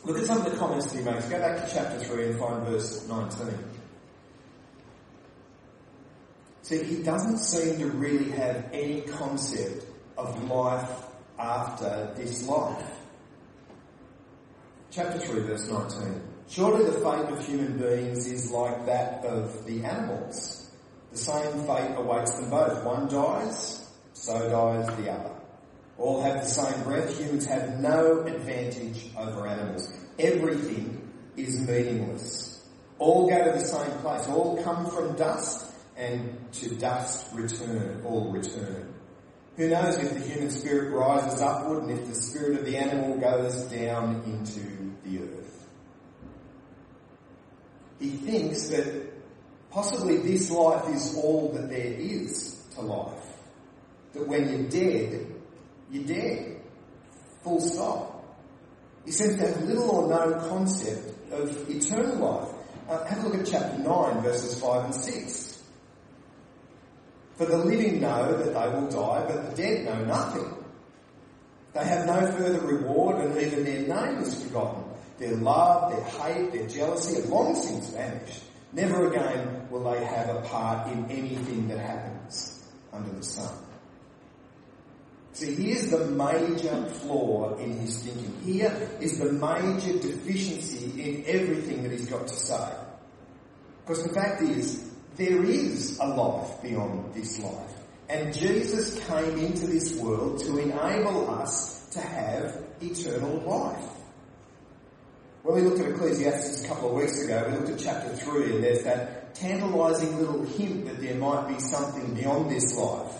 Look 0.03 0.17
at 0.17 0.25
some 0.25 0.45
of 0.45 0.51
the 0.51 0.57
comments 0.57 0.91
that 0.91 0.99
he 0.99 1.05
makes. 1.05 1.25
Go 1.25 1.39
back 1.39 1.65
to 1.65 1.73
chapter 1.73 1.99
3 1.99 2.25
and 2.27 2.39
find 2.39 2.65
verse 2.65 3.07
19. 3.07 3.47
See, 6.63 6.83
he 6.83 7.01
doesn't 7.01 7.37
seem 7.37 7.79
to 7.79 7.87
really 7.87 8.31
have 8.31 8.69
any 8.73 9.01
concept 9.01 9.85
of 10.17 10.49
life 10.49 11.06
after 11.39 12.13
this 12.15 12.47
life. 12.47 12.91
Chapter 14.91 15.19
3 15.19 15.41
verse 15.41 15.69
19. 15.69 16.21
Surely 16.49 16.85
the 16.85 16.93
fate 16.93 17.29
of 17.31 17.45
human 17.45 17.77
beings 17.77 18.25
is 18.27 18.51
like 18.51 18.85
that 18.85 19.25
of 19.25 19.65
the 19.65 19.83
animals. 19.83 20.71
The 21.11 21.17
same 21.17 21.65
fate 21.65 21.93
awaits 21.97 22.35
them 22.35 22.49
both. 22.49 22.83
One 22.83 23.07
dies, 23.07 23.85
so 24.13 24.49
dies 24.49 24.87
the 24.97 25.11
other. 25.11 25.35
All 25.97 26.21
have 26.21 26.41
the 26.41 26.47
same 26.47 26.83
breath. 26.83 27.17
Humans 27.19 27.45
have 27.47 27.79
no 27.79 28.21
advantage 28.21 29.09
over 29.17 29.47
animals. 29.47 29.91
Everything 30.19 31.11
is 31.35 31.67
meaningless. 31.67 32.65
All 32.99 33.29
go 33.29 33.43
to 33.43 33.59
the 33.59 33.65
same 33.65 33.91
place. 33.99 34.27
All 34.27 34.61
come 34.63 34.89
from 34.89 35.15
dust 35.15 35.73
and 35.97 36.51
to 36.53 36.75
dust 36.75 37.27
return. 37.33 38.03
All 38.05 38.31
return. 38.31 38.93
Who 39.57 39.69
knows 39.69 39.97
if 39.97 40.13
the 40.13 40.19
human 40.19 40.51
spirit 40.51 40.93
rises 40.93 41.41
upward 41.41 41.83
and 41.83 41.91
if 41.99 42.07
the 42.07 42.13
spirit 42.13 42.59
of 42.59 42.65
the 42.65 42.77
animal 42.77 43.17
goes 43.17 43.63
down 43.63 44.21
into 44.25 44.61
the 45.03 45.23
earth. 45.23 45.67
He 47.99 48.11
thinks 48.11 48.67
that 48.67 49.13
possibly 49.71 50.17
this 50.17 50.51
life 50.51 50.87
is 50.93 51.17
all 51.17 51.51
that 51.53 51.69
there 51.69 51.93
is 51.93 52.63
to 52.75 52.81
life. 52.81 53.25
That 54.13 54.27
when 54.27 54.47
you're 54.47 54.69
dead, 54.69 55.35
you're 55.91 56.03
dead. 56.03 56.61
Full 57.43 57.59
stop. 57.59 58.13
He 59.05 59.11
seems 59.11 59.37
to 59.37 59.47
have 59.47 59.63
little 59.63 59.89
or 59.89 60.07
no 60.07 60.39
concept 60.49 61.31
of 61.31 61.67
eternal 61.69 62.15
life. 62.17 62.53
Uh, 62.87 63.03
have 63.05 63.23
a 63.23 63.27
look 63.27 63.39
at 63.39 63.47
chapter 63.47 63.79
9, 63.79 64.21
verses 64.21 64.59
5 64.59 64.85
and 64.85 64.95
6. 64.95 65.46
For 67.37 67.45
the 67.45 67.57
living 67.57 68.01
know 68.01 68.35
that 68.35 68.53
they 68.53 68.79
will 68.79 68.89
die, 68.89 69.25
but 69.27 69.49
the 69.49 69.61
dead 69.61 69.85
know 69.85 70.05
nothing. 70.05 70.51
They 71.73 71.85
have 71.85 72.07
no 72.07 72.31
further 72.31 72.59
reward, 72.61 73.23
and 73.23 73.39
even 73.39 73.63
their 73.63 73.87
name 73.87 74.23
is 74.23 74.43
forgotten. 74.43 74.83
Their 75.19 75.35
love, 75.35 75.91
their 75.91 76.03
hate, 76.03 76.51
their 76.51 76.67
jealousy 76.67 77.21
have 77.21 77.29
long 77.29 77.55
since 77.55 77.89
vanished. 77.89 78.41
Never 78.73 79.11
again 79.11 79.67
will 79.69 79.83
they 79.83 80.03
have 80.03 80.29
a 80.29 80.41
part 80.41 80.91
in 80.91 81.05
anything 81.11 81.67
that 81.67 81.77
happens 81.77 82.67
under 82.91 83.11
the 83.11 83.23
sun. 83.23 83.53
See, 85.33 85.53
here's 85.53 85.91
the 85.91 86.05
major 86.05 86.85
flaw 87.01 87.55
in 87.57 87.77
his 87.77 88.01
thinking. 88.01 88.35
Here 88.43 88.89
is 88.99 89.19
the 89.19 89.31
major 89.33 89.99
deficiency 89.99 90.99
in 90.99 91.23
everything 91.27 91.83
that 91.83 91.91
he's 91.91 92.07
got 92.07 92.27
to 92.27 92.33
say. 92.33 92.73
Because 93.85 94.03
the 94.03 94.13
fact 94.13 94.41
is, 94.41 94.86
there 95.17 95.43
is 95.43 95.97
a 95.99 96.07
life 96.07 96.61
beyond 96.61 97.13
this 97.13 97.39
life. 97.39 97.73
And 98.09 98.33
Jesus 98.33 99.03
came 99.07 99.37
into 99.37 99.67
this 99.67 99.97
world 99.97 100.39
to 100.41 100.59
enable 100.59 101.29
us 101.29 101.89
to 101.91 101.99
have 101.99 102.63
eternal 102.81 103.35
life. 103.39 103.89
When 105.43 105.55
we 105.55 105.61
looked 105.61 105.81
at 105.81 105.91
Ecclesiastes 105.91 106.65
a 106.65 106.67
couple 106.67 106.89
of 106.89 106.95
weeks 106.95 107.23
ago, 107.23 107.47
we 107.49 107.57
looked 107.57 107.69
at 107.69 107.79
chapter 107.79 108.15
3 108.15 108.55
and 108.55 108.63
there's 108.63 108.83
that 108.83 109.33
tantalising 109.35 110.17
little 110.19 110.43
hint 110.43 110.85
that 110.85 111.01
there 111.01 111.15
might 111.15 111.47
be 111.47 111.59
something 111.59 112.13
beyond 112.13 112.51
this 112.51 112.77
life. 112.77 113.13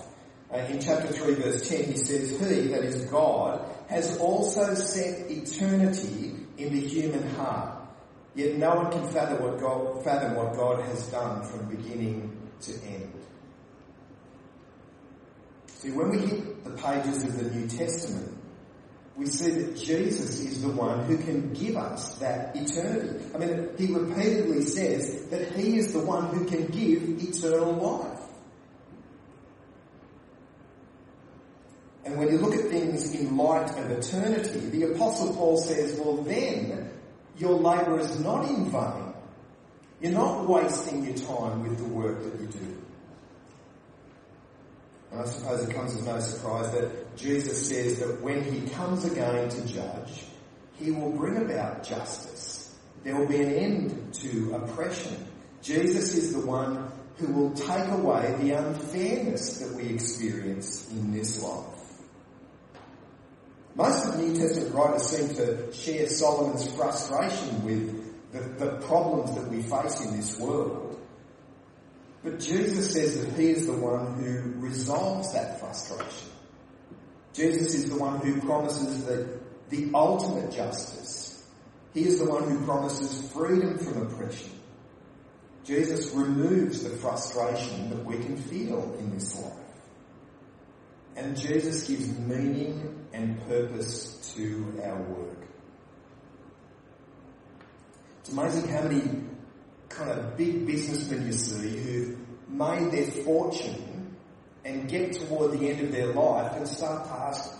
Uh, 0.54 0.58
in 0.58 0.80
chapter 0.80 1.08
3 1.08 1.34
verse 1.36 1.68
10 1.68 1.84
he 1.86 1.98
says, 1.98 2.30
He, 2.32 2.68
that 2.68 2.84
is 2.84 3.06
God, 3.06 3.66
has 3.89 4.18
also 4.20 4.74
set 4.75 5.30
eternity 5.30 6.36
in 6.58 6.74
the 6.74 6.82
human 6.82 7.27
heart 7.36 7.76
Yet 8.38 8.56
no 8.56 8.75
one 8.75 8.91
can 8.91 9.10
fathom 9.10 9.41
what 9.41 9.60
God, 9.60 10.03
fathom 10.03 10.36
what 10.36 10.56
God 10.56 10.86
has 10.86 11.08
done 11.08 11.44
from 11.44 11.65
beginning 11.75 12.38
to 12.62 12.74
end. 12.86 13.12
See, 15.65 15.89
when 15.89 16.12
we 16.12 16.20
hit 16.20 16.63
the 16.63 16.70
pages 16.70 17.24
of 17.24 17.36
the 17.36 17.50
New 17.50 17.67
Testament, 17.67 18.38
we 19.15 19.25
see 19.25 19.50
that 19.50 19.75
Jesus 19.75 20.39
is 20.39 20.62
the 20.62 20.70
one 20.70 21.06
who 21.06 21.17
can 21.17 21.51
give 21.53 21.77
us 21.77 22.20
that 22.20 22.56
eternity. 22.56 23.25
I 23.34 23.39
mean, 23.39 23.70
he 23.75 23.91
repeatedly 23.91 24.62
says 24.62 25.25
that 25.32 25.56
he 25.56 25.79
is 25.79 25.94
the 25.94 26.01
one 26.01 26.27
who 26.27 26.46
can 26.46 26.67
give 26.67 27.20
eternal 27.20 27.74
life. 27.74 28.20
And 32.06 32.20
when 32.20 32.29
you 32.32 32.38
look 32.38 32.53
at 32.53 32.70
things 32.70 33.15
in 33.15 33.36
light 33.36 33.72
of 33.72 33.89
eternity, 33.89 34.60
the 34.60 34.94
Apostle 34.94 35.34
Paul 35.34 35.58
says, 35.58 36.00
well 36.00 36.17
then, 36.17 36.91
your 37.38 37.53
labour 37.60 38.00
is 38.00 38.20
not 38.20 38.48
in 38.50 38.70
vain. 38.70 39.13
You're 40.01 40.12
not 40.12 40.48
wasting 40.48 41.06
your 41.06 41.15
time 41.15 41.63
with 41.63 41.77
the 41.77 41.86
work 41.86 42.22
that 42.24 42.39
you 42.39 42.48
do. 42.48 42.77
And 45.12 45.22
I 45.22 45.25
suppose 45.25 45.67
it 45.67 45.74
comes 45.74 45.96
as 45.96 46.06
no 46.06 46.20
surprise 46.20 46.72
that 46.74 47.15
Jesus 47.15 47.70
says 47.70 48.00
that 48.00 48.22
when 48.22 48.44
he 48.44 48.70
comes 48.70 49.06
again 49.06 49.50
to 49.50 49.65
judge, 49.65 50.24
he 50.74 50.91
will 50.91 51.12
bring 51.12 51.38
about 51.38 51.84
justice. 51.84 52.75
There 53.03 53.15
will 53.15 53.27
be 53.27 53.41
an 53.41 53.53
end 53.53 54.13
to 54.15 54.56
oppression. 54.56 55.25
Jesus 55.62 56.13
is 56.13 56.34
the 56.34 56.46
one 56.46 56.91
who 57.17 57.34
will 57.34 57.51
take 57.51 57.88
away 57.88 58.36
the 58.39 58.51
unfairness 58.51 59.60
that 59.60 59.74
we 59.74 59.89
experience 59.89 60.89
in 60.91 61.12
this 61.12 61.41
life. 61.41 61.76
Most 63.77 64.07
of 64.07 64.17
the 64.17 64.24
New 64.24 64.39
Testament 64.39 64.74
writers 64.74 65.03
seem 65.03 65.36
to 65.36 65.72
share 65.72 66.10
Solomon's 66.10 66.67
frustration 66.72 67.63
with 67.63 68.31
the, 68.31 68.65
the 68.65 68.72
problems 68.88 69.36
that 69.36 69.48
we 69.50 69.62
face 69.62 70.01
in 70.03 70.17
this 70.17 70.39
world. 70.39 71.00
But 72.24 72.39
Jesus 72.39 72.91
says 72.91 73.24
that 73.24 73.39
he 73.39 73.51
is 73.51 73.67
the 73.67 73.74
one 73.77 74.15
who 74.15 74.60
resolves 74.60 75.31
that 75.34 75.60
frustration. 75.60 76.29
Jesus 77.34 77.75
is 77.75 77.89
the 77.91 78.00
one 78.00 78.19
who 78.19 78.41
promises 78.41 79.05
that 79.05 79.69
the 79.69 79.91
ultimate 79.93 80.51
justice. 80.51 81.48
He 81.93 82.07
is 82.07 82.17
the 82.17 82.27
one 82.27 82.50
who 82.50 82.65
promises 82.65 83.31
freedom 83.31 83.77
from 83.77 84.07
oppression. 84.07 84.51
Jesus 85.65 86.12
removes 86.13 86.81
the 86.81 86.89
frustration 86.98 87.91
that 87.91 88.03
we 88.03 88.15
can 88.17 88.38
feel 88.38 88.96
in 88.98 89.13
this 89.13 89.39
life. 89.39 89.67
And 91.18 91.36
Jesus 91.36 91.88
gives 91.88 92.08
meaning 92.20 93.08
and 93.12 93.42
purpose 93.48 94.34
to 94.36 94.80
our 94.84 95.02
work. 95.02 95.48
It's 98.20 98.32
amazing 98.32 98.70
how 98.70 98.84
many 98.84 99.24
kind 99.90 100.12
of 100.12 100.38
big 100.38 100.68
businessmen 100.68 101.26
you 101.26 101.34
see 101.34 101.76
who've 101.76 102.18
made 102.48 102.92
their 102.92 103.10
fortune 103.24 104.16
and 104.64 104.88
get 104.88 105.14
toward 105.14 105.60
the 105.60 105.68
end 105.68 105.82
of 105.82 105.92
their 105.92 106.14
life 106.14 106.56
and 106.56 106.68
start 106.68 107.06
to 107.06 107.12
ask, 107.12 107.52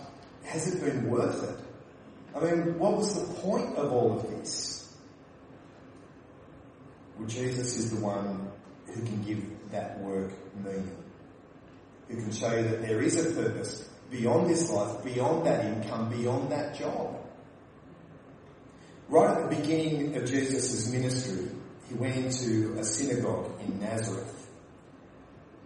has 0.44 0.72
it 0.72 0.80
been 0.80 1.10
worth 1.10 1.42
it? 1.42 1.64
I 2.36 2.44
mean, 2.44 2.78
what 2.78 2.96
was 2.96 3.14
the 3.14 3.34
point 3.40 3.76
of 3.76 3.92
all 3.92 4.20
of 4.20 4.30
this? 4.30 4.94
Well, 7.18 7.26
Jesus 7.26 7.76
is 7.76 7.90
the 7.90 8.04
one 8.04 8.52
who 8.86 9.02
can 9.02 9.20
give 9.24 9.42
that 9.72 9.98
work 9.98 10.30
meaning 10.62 10.96
who 12.08 12.16
can 12.16 12.32
show 12.32 12.54
you 12.54 12.62
that 12.62 12.82
there 12.82 13.00
is 13.02 13.24
a 13.24 13.34
purpose 13.34 13.88
beyond 14.10 14.48
this 14.48 14.70
life, 14.70 15.04
beyond 15.04 15.46
that 15.46 15.64
income, 15.64 16.10
beyond 16.10 16.50
that 16.50 16.78
job. 16.78 17.16
Right 19.08 19.36
at 19.36 19.50
the 19.50 19.56
beginning 19.56 20.16
of 20.16 20.26
Jesus' 20.26 20.90
ministry, 20.90 21.48
he 21.88 21.94
went 21.94 22.16
into 22.16 22.76
a 22.78 22.84
synagogue 22.84 23.58
in 23.60 23.80
Nazareth. 23.80 24.34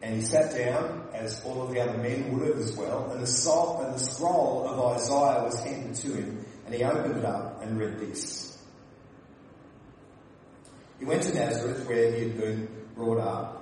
And 0.03 0.17
he 0.17 0.23
sat 0.23 0.57
down, 0.57 1.09
as 1.15 1.45
all 1.45 1.63
of 1.63 1.73
the 1.73 1.81
other 1.81 1.99
men 1.99 2.33
would 2.33 2.49
have 2.49 2.59
as 2.59 2.77
well, 2.77 3.11
and 3.13 3.25
the, 3.25 3.85
and 3.85 3.95
the 3.95 3.99
scroll 3.99 4.69
of 4.69 4.97
Isaiah 4.97 5.45
was 5.45 5.63
handed 5.63 5.95
to 5.97 6.15
him, 6.15 6.45
and 6.67 6.75
he 6.75 6.83
opened 6.83 7.19
it 7.19 7.25
up 7.25 7.63
and 7.63 7.79
read 7.79 7.99
this. 7.99 8.59
He 10.99 11.05
went 11.05 11.23
to 11.25 11.35
Nazareth 11.35 11.87
where 11.87 12.13
he 12.13 12.25
had 12.25 12.39
been 12.39 12.69
brought 12.97 13.19
up, 13.19 13.62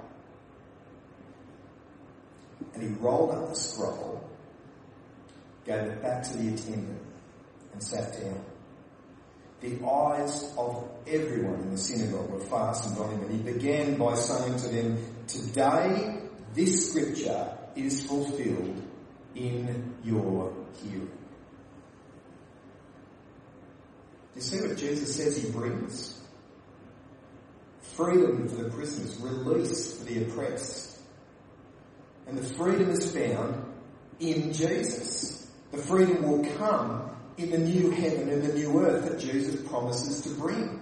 and 2.73 2.83
he 2.83 2.89
rolled 2.99 3.31
up 3.31 3.49
the 3.49 3.55
scroll, 3.55 4.29
gave 5.65 5.83
it 5.83 6.01
back 6.01 6.23
to 6.23 6.37
the 6.37 6.53
attendant, 6.53 7.01
and 7.73 7.83
sat 7.83 8.13
down. 8.13 8.43
The 9.61 9.85
eyes 9.85 10.53
of 10.57 10.89
everyone 11.05 11.61
in 11.61 11.71
the 11.71 11.77
synagogue 11.77 12.31
were 12.31 12.39
fastened 12.39 12.97
on 12.97 13.11
him, 13.11 13.21
and 13.21 13.31
he 13.31 13.53
began 13.53 13.95
by 13.97 14.15
saying 14.15 14.57
to 14.57 14.67
them, 14.69 14.97
Today 15.27 16.21
this 16.53 16.89
scripture 16.89 17.57
is 17.75 18.05
fulfilled 18.05 18.81
in 19.35 19.95
your 20.03 20.53
hearing. 20.81 21.11
Do 24.33 24.39
you 24.39 24.41
see 24.41 24.61
what 24.61 24.77
Jesus 24.77 25.15
says 25.15 25.43
he 25.43 25.51
brings? 25.51 26.21
Freedom 27.81 28.47
for 28.47 28.63
the 28.63 28.69
prisoners, 28.69 29.17
release 29.19 29.97
for 29.97 30.05
the 30.05 30.23
oppressed, 30.23 30.90
and 32.31 32.39
the 32.39 32.53
freedom 32.53 32.89
is 32.89 33.13
found 33.13 33.61
in 34.21 34.53
Jesus. 34.53 35.51
The 35.71 35.77
freedom 35.77 36.23
will 36.23 36.45
come 36.57 37.11
in 37.37 37.51
the 37.51 37.57
new 37.57 37.91
heaven 37.91 38.29
and 38.29 38.41
the 38.41 38.53
new 38.53 38.79
earth 38.79 39.03
that 39.09 39.19
Jesus 39.19 39.67
promises 39.67 40.21
to 40.21 40.29
bring. 40.29 40.81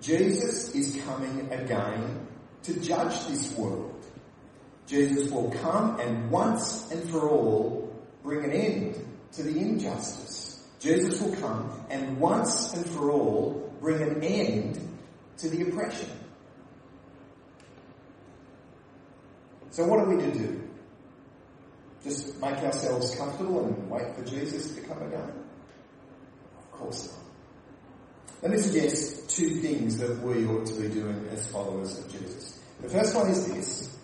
Jesus 0.00 0.72
is 0.72 1.02
coming 1.04 1.50
again 1.50 2.28
to 2.62 2.78
judge 2.78 3.26
this 3.26 3.52
world. 3.56 4.06
Jesus 4.86 5.32
will 5.32 5.50
come 5.50 5.98
and 5.98 6.30
once 6.30 6.92
and 6.92 7.10
for 7.10 7.28
all 7.28 7.92
bring 8.22 8.44
an 8.44 8.52
end 8.52 9.04
to 9.32 9.42
the 9.42 9.58
injustice. 9.58 10.64
Jesus 10.78 11.20
will 11.20 11.34
come 11.34 11.84
and 11.90 12.20
once 12.20 12.72
and 12.72 12.86
for 12.86 13.10
all 13.10 13.72
bring 13.80 14.00
an 14.00 14.22
end 14.22 14.96
to 15.38 15.48
the 15.48 15.62
oppression. 15.62 16.08
So 19.76 19.84
what 19.84 20.00
are 20.00 20.08
we 20.08 20.16
to 20.16 20.32
do? 20.32 20.62
Just 22.02 22.40
make 22.40 22.56
ourselves 22.60 23.14
comfortable 23.14 23.66
and 23.66 23.90
wait 23.90 24.16
for 24.16 24.24
Jesus 24.24 24.74
to 24.74 24.80
come 24.80 25.02
again? 25.02 25.30
Of 26.56 26.72
course 26.72 27.12
not. 27.12 27.20
Let 28.40 28.52
me 28.52 28.56
suggest 28.56 29.28
two 29.28 29.50
things 29.56 29.98
that 29.98 30.18
we 30.20 30.46
ought 30.46 30.64
to 30.64 30.72
be 30.80 30.88
doing 30.88 31.28
as 31.30 31.46
followers 31.48 31.98
of 31.98 32.10
Jesus. 32.10 32.58
The 32.80 32.88
first 32.88 33.14
one 33.14 33.28
is 33.28 33.52
this. 33.52 33.98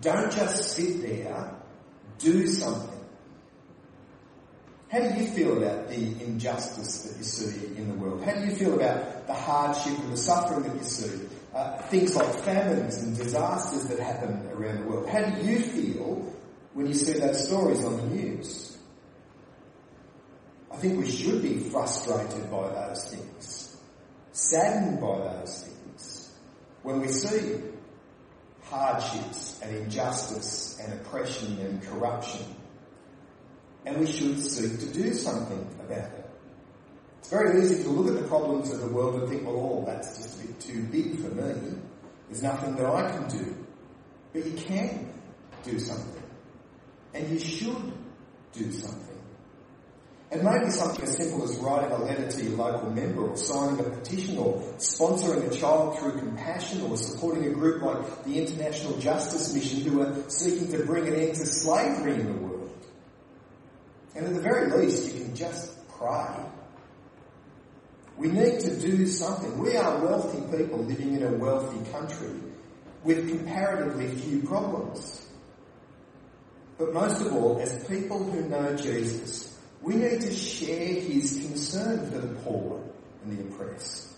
Don't 0.00 0.32
just 0.32 0.74
sit 0.74 1.02
there, 1.02 1.54
do 2.18 2.46
something. 2.46 2.98
How 4.90 5.00
do 5.00 5.20
you 5.20 5.26
feel 5.26 5.62
about 5.62 5.90
the 5.90 6.24
injustice 6.24 7.02
that 7.02 7.18
you 7.18 7.24
see 7.24 7.76
in 7.76 7.88
the 7.88 7.94
world? 8.02 8.24
How 8.24 8.32
do 8.32 8.46
you 8.46 8.56
feel 8.56 8.72
about 8.72 9.26
the 9.26 9.34
hardship 9.34 9.98
and 9.98 10.10
the 10.10 10.16
suffering 10.16 10.62
that 10.62 10.74
you 10.74 10.84
see? 10.84 11.28
Uh, 11.54 11.78
things 11.88 12.14
like 12.14 12.32
famines 12.40 13.02
and 13.02 13.16
disasters 13.16 13.84
that 13.84 13.98
happen 13.98 14.48
around 14.52 14.80
the 14.80 14.86
world. 14.86 15.08
How 15.08 15.24
do 15.24 15.44
you 15.46 15.60
feel 15.60 16.32
when 16.74 16.86
you 16.86 16.94
see 16.94 17.18
those 17.18 17.46
stories 17.48 17.84
on 17.84 17.96
the 17.96 18.14
news? 18.14 18.76
I 20.70 20.76
think 20.76 21.00
we 21.00 21.10
should 21.10 21.42
be 21.42 21.58
frustrated 21.58 22.50
by 22.50 22.68
those 22.68 23.14
things, 23.14 23.76
saddened 24.32 25.00
by 25.00 25.18
those 25.18 25.62
things. 25.62 26.30
When 26.82 27.00
we 27.00 27.08
see 27.08 27.56
hardships 28.64 29.58
and 29.62 29.74
injustice 29.74 30.78
and 30.80 30.92
oppression 31.00 31.58
and 31.60 31.82
corruption, 31.82 32.44
and 33.86 33.96
we 33.96 34.06
should 34.06 34.38
seek 34.38 34.78
to 34.80 34.86
do 34.92 35.14
something 35.14 35.66
about 35.80 36.12
it. 36.12 36.27
It's 37.28 37.36
very 37.36 37.62
easy 37.62 37.82
to 37.82 37.90
look 37.90 38.08
at 38.16 38.22
the 38.22 38.26
problems 38.26 38.72
of 38.72 38.80
the 38.80 38.86
world 38.86 39.16
and 39.16 39.28
think, 39.28 39.44
well, 39.44 39.54
oh, 39.54 39.84
that's 39.86 40.16
just 40.16 40.42
a 40.42 40.46
bit 40.46 40.60
too 40.60 40.82
big 40.84 41.20
for 41.20 41.28
me. 41.28 41.76
There's 42.26 42.42
nothing 42.42 42.74
that 42.76 42.86
I 42.86 43.10
can 43.10 43.28
do. 43.28 43.54
But 44.32 44.46
you 44.46 44.52
can 44.52 45.12
do 45.62 45.78
something. 45.78 46.22
And 47.12 47.28
you 47.28 47.38
should 47.38 47.92
do 48.54 48.72
something. 48.72 49.18
It 50.30 50.42
may 50.42 50.58
be 50.64 50.70
something 50.70 51.04
as 51.04 51.18
simple 51.18 51.44
as 51.44 51.54
writing 51.56 51.90
a 51.90 51.98
letter 51.98 52.30
to 52.30 52.44
your 52.44 52.56
local 52.56 52.90
member 52.92 53.28
or 53.28 53.36
signing 53.36 53.80
a 53.80 53.90
petition 53.90 54.38
or 54.38 54.62
sponsoring 54.78 55.52
a 55.52 55.54
child 55.54 55.98
through 55.98 56.12
compassion 56.12 56.80
or 56.80 56.96
supporting 56.96 57.44
a 57.44 57.50
group 57.50 57.82
like 57.82 58.24
the 58.24 58.38
International 58.38 58.96
Justice 58.96 59.52
Mission 59.52 59.82
who 59.82 60.00
are 60.00 60.30
seeking 60.30 60.72
to 60.72 60.82
bring 60.86 61.06
an 61.06 61.14
end 61.14 61.34
to 61.34 61.44
slavery 61.44 62.14
in 62.14 62.26
the 62.26 62.40
world. 62.40 62.86
And 64.14 64.24
at 64.24 64.32
the 64.32 64.40
very 64.40 64.70
least, 64.70 65.14
you 65.14 65.24
can 65.24 65.36
just 65.36 65.76
pray 65.90 66.34
we 68.18 68.28
need 68.28 68.60
to 68.60 68.76
do 68.80 69.06
something. 69.06 69.58
We 69.58 69.76
are 69.76 70.04
wealthy 70.04 70.40
people 70.56 70.80
living 70.80 71.14
in 71.14 71.22
a 71.22 71.30
wealthy 71.30 71.88
country 71.92 72.34
with 73.04 73.28
comparatively 73.28 74.08
few 74.08 74.42
problems. 74.42 75.24
But 76.78 76.92
most 76.92 77.20
of 77.20 77.32
all, 77.32 77.60
as 77.60 77.84
people 77.86 78.22
who 78.22 78.48
know 78.48 78.76
Jesus, 78.76 79.56
we 79.80 79.94
need 79.94 80.20
to 80.22 80.32
share 80.32 81.00
his 81.00 81.38
concern 81.46 82.10
for 82.10 82.18
the 82.18 82.34
poor 82.40 82.82
and 83.22 83.38
the 83.38 83.42
oppressed. 83.44 84.12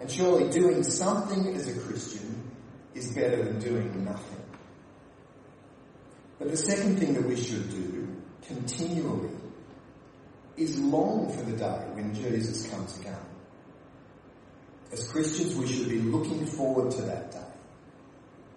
And 0.00 0.10
surely 0.10 0.50
doing 0.50 0.82
something 0.82 1.54
as 1.54 1.66
a 1.66 1.80
Christian 1.80 2.50
is 2.94 3.12
better 3.14 3.42
than 3.42 3.58
doing 3.58 4.04
nothing. 4.04 4.42
But 6.38 6.50
the 6.50 6.56
second 6.56 6.98
thing 6.98 7.14
that 7.14 7.24
we 7.24 7.36
should 7.36 7.70
do 7.70 8.16
continually 8.46 9.30
is 10.58 10.78
long 10.78 11.32
for 11.32 11.42
the 11.42 11.56
day 11.56 11.80
when 11.92 12.14
Jesus 12.14 12.66
comes 12.68 12.98
again. 12.98 13.18
As 14.92 15.06
Christians, 15.08 15.54
we 15.54 15.66
should 15.66 15.88
be 15.88 16.00
looking 16.00 16.46
forward 16.46 16.90
to 16.92 17.02
that 17.02 17.30
day. 17.32 17.38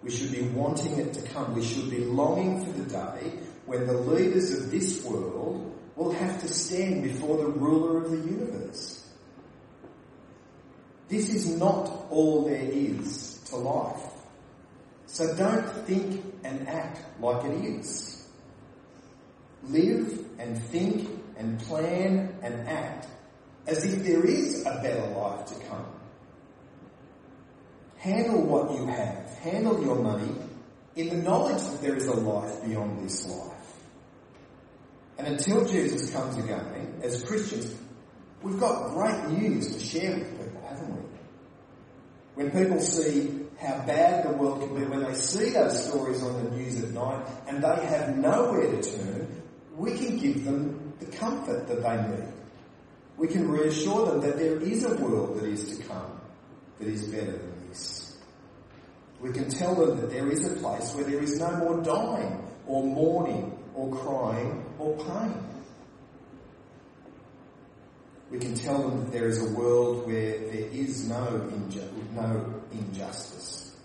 We 0.04 0.10
should 0.10 0.32
be 0.32 0.42
wanting 0.42 0.98
it 0.98 1.14
to 1.14 1.22
come. 1.22 1.54
We 1.54 1.64
should 1.64 1.90
be 1.90 2.06
longing 2.06 2.66
for 2.66 2.72
the 2.72 2.90
day 2.90 3.34
when 3.66 3.86
the 3.86 3.94
leaders 3.94 4.52
of 4.58 4.72
this 4.72 5.04
world 5.04 5.78
will 5.96 6.12
have 6.12 6.42
to 6.42 6.48
stand 6.48 7.04
before 7.04 7.38
the 7.38 7.48
ruler 7.48 8.04
of 8.04 8.12
the 8.12 8.18
universe. 8.18 9.08
This 11.10 11.34
is 11.34 11.58
not 11.58 12.08
all 12.10 12.46
there 12.46 12.70
is 12.72 13.40
to 13.50 13.58
life. 13.58 14.02
So 15.08 15.36
don't 15.36 15.70
think 15.86 16.24
and 16.44 16.68
act 16.68 17.00
like 17.20 17.44
it 17.46 17.66
is. 17.66 18.26
Live 19.64 20.26
and 20.40 20.58
think 20.64 21.21
and 21.38 21.60
plan 21.60 22.36
and 22.41 22.67
act 22.67 23.08
as 23.67 23.84
if 23.86 24.04
there 24.04 24.26
is 24.26 24.62
a 24.65 24.82
better 24.82 25.06
life 25.15 25.46
to 25.46 25.56
come. 25.65 25.86
Handle 27.98 28.41
what 28.44 28.72
you 28.78 28.88
have, 28.88 29.30
handle 29.39 29.82
your 29.84 29.96
money 29.96 30.34
in 30.96 31.10
the 31.10 31.17
knowledge 31.17 31.62
that 31.62 31.82
there 31.82 31.96
is 31.96 32.08
a 32.08 32.15
life 32.15 32.63
beyond 32.65 33.06
this 33.06 33.28
life. 33.28 33.52
And 35.17 35.28
until 35.28 35.67
Jesus 35.67 36.12
comes 36.12 36.38
again, 36.44 37.00
as 37.04 37.24
Christians, 37.24 37.76
we've 38.41 38.60
got 38.60 38.89
great 38.91 39.39
news 39.39 39.76
to 39.76 39.80
share 39.80 40.17
with 40.17 40.32
people, 40.32 40.67
haven't 40.67 40.96
we? 40.96 41.02
When 42.34 42.52
people 42.52 42.80
see 42.80 43.46
how 43.60 43.84
bad 43.86 44.26
the 44.26 44.34
world 44.36 44.62
can 44.62 44.76
be, 44.76 44.84
when 44.86 45.04
they 45.04 45.13
see 45.13 45.52
those 45.52 45.88
stories 45.88 46.24
on 46.24 46.44
the 46.44 46.50
news 46.58 46.84
at 46.84 46.89
night 46.89 47.24
and 47.48 47.63
they 47.63 47.86
have 47.86 48.17
nowhere 48.17 48.82
to 48.82 48.82
turn, 48.82 49.44
we 49.76 49.96
can 49.96 50.17
give 50.17 50.44
them 50.44 50.81
the 51.02 51.18
comfort 51.18 51.68
that 51.68 51.84
they 51.84 52.16
need. 52.16 52.34
We 53.18 53.28
can 53.28 53.50
reassure 53.50 54.06
them 54.06 54.22
that 54.22 54.38
there 54.38 54.60
is 54.60 54.86
a 54.86 54.96
world 54.96 55.40
that 55.40 55.46
is 55.46 55.78
to 55.78 55.84
come 55.84 56.22
that 56.80 56.88
is 56.88 57.04
better 57.08 57.32
than 57.38 57.68
this. 57.70 58.18
We 59.20 59.32
can 59.32 59.50
tell 59.50 59.76
them 59.76 60.02
that 60.02 60.10
there 60.10 60.30
is 60.30 60.46
a 60.52 60.56
place 60.56 60.94
where 60.96 61.04
there 61.04 61.22
is 61.22 61.40
no 61.40 61.52
more 61.58 61.82
dying 61.82 62.42
or 62.66 62.84
mourning 62.84 63.58
or 63.76 63.96
crying 63.96 64.66
or 64.80 64.98
pain. 64.98 65.48
We 68.32 68.40
can 68.40 68.56
tell 68.56 68.90
them 68.90 69.04
that 69.04 69.12
there 69.12 69.28
is 69.28 69.44
a 69.44 69.54
world 69.54 70.08
where 70.08 70.40
there 70.40 70.70
is 70.72 71.08
no, 71.08 71.50
inju- 71.54 72.12
no 72.14 72.62
injustice. 72.72 73.76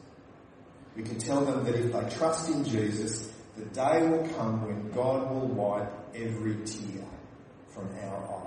We 0.95 1.03
can 1.03 1.19
tell 1.19 1.45
them 1.45 1.65
that 1.65 1.75
if 1.75 1.93
they 1.93 2.17
trust 2.17 2.49
in 2.49 2.65
Jesus, 2.65 3.31
the 3.57 3.65
day 3.67 4.07
will 4.07 4.27
come 4.37 4.65
when 4.67 4.91
God 4.93 5.31
will 5.31 5.49
wipe 5.49 5.93
every 6.15 6.55
tear 6.65 7.06
from 7.77 7.91
our 8.09 8.17
eye. 8.17 8.47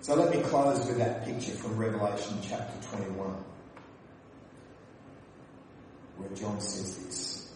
So 0.00 0.16
let 0.16 0.34
me 0.34 0.42
close 0.42 0.84
with 0.86 0.98
that 0.98 1.24
picture 1.24 1.52
from 1.52 1.76
Revelation 1.76 2.38
chapter 2.42 2.88
21, 2.96 3.44
where 6.16 6.28
John 6.30 6.60
says 6.60 6.96
this. 6.96 7.52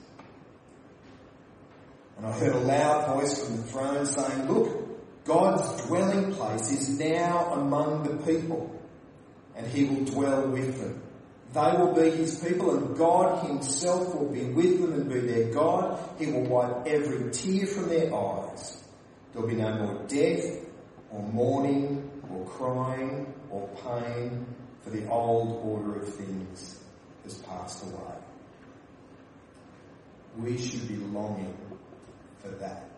And 2.17 2.27
I 2.27 2.33
heard 2.33 2.55
a 2.55 2.61
loud 2.61 3.15
voice 3.15 3.45
from 3.45 3.57
the 3.57 3.63
throne 3.65 4.07
saying, 4.07 4.49
Look, 4.49 5.25
God's 5.25 5.87
dwelling 5.87 6.33
place 6.33 6.71
is 6.71 6.99
now 6.99 7.53
among 7.55 8.05
the 8.05 8.25
people, 8.25 8.81
and 9.57 9.67
he 9.67 9.85
will 9.85 10.05
dwell 10.05 10.47
with 10.49 10.81
them. 10.81 11.03
They 11.53 11.73
will 11.77 11.93
be 11.93 12.11
his 12.11 12.39
people, 12.39 12.77
and 12.77 12.97
God 12.97 13.49
himself 13.49 14.15
will 14.15 14.29
be 14.29 14.45
with 14.45 14.81
them 14.81 14.93
and 14.93 15.09
be 15.09 15.21
their 15.21 15.53
God. 15.53 15.99
He 16.19 16.27
will 16.27 16.45
wipe 16.45 16.87
every 16.87 17.33
tear 17.33 17.67
from 17.67 17.89
their 17.89 18.15
eyes. 18.15 18.80
There'll 19.33 19.49
be 19.49 19.55
no 19.55 19.75
more 19.75 20.07
death, 20.09 20.45
or 21.11 21.23
mourning, 21.23 22.11
or 22.33 22.47
crying, 22.47 23.33
or 23.51 23.69
pain, 23.69 24.47
for 24.83 24.91
the 24.91 25.09
old 25.09 25.65
order 25.65 26.01
of 26.01 26.15
things 26.15 26.81
has 27.25 27.39
passed 27.39 27.83
away. 27.85 28.15
We 30.39 30.59
should 30.59 30.89
be 30.89 30.97
longing 30.97 31.57
for 32.41 32.49
that 32.49 32.89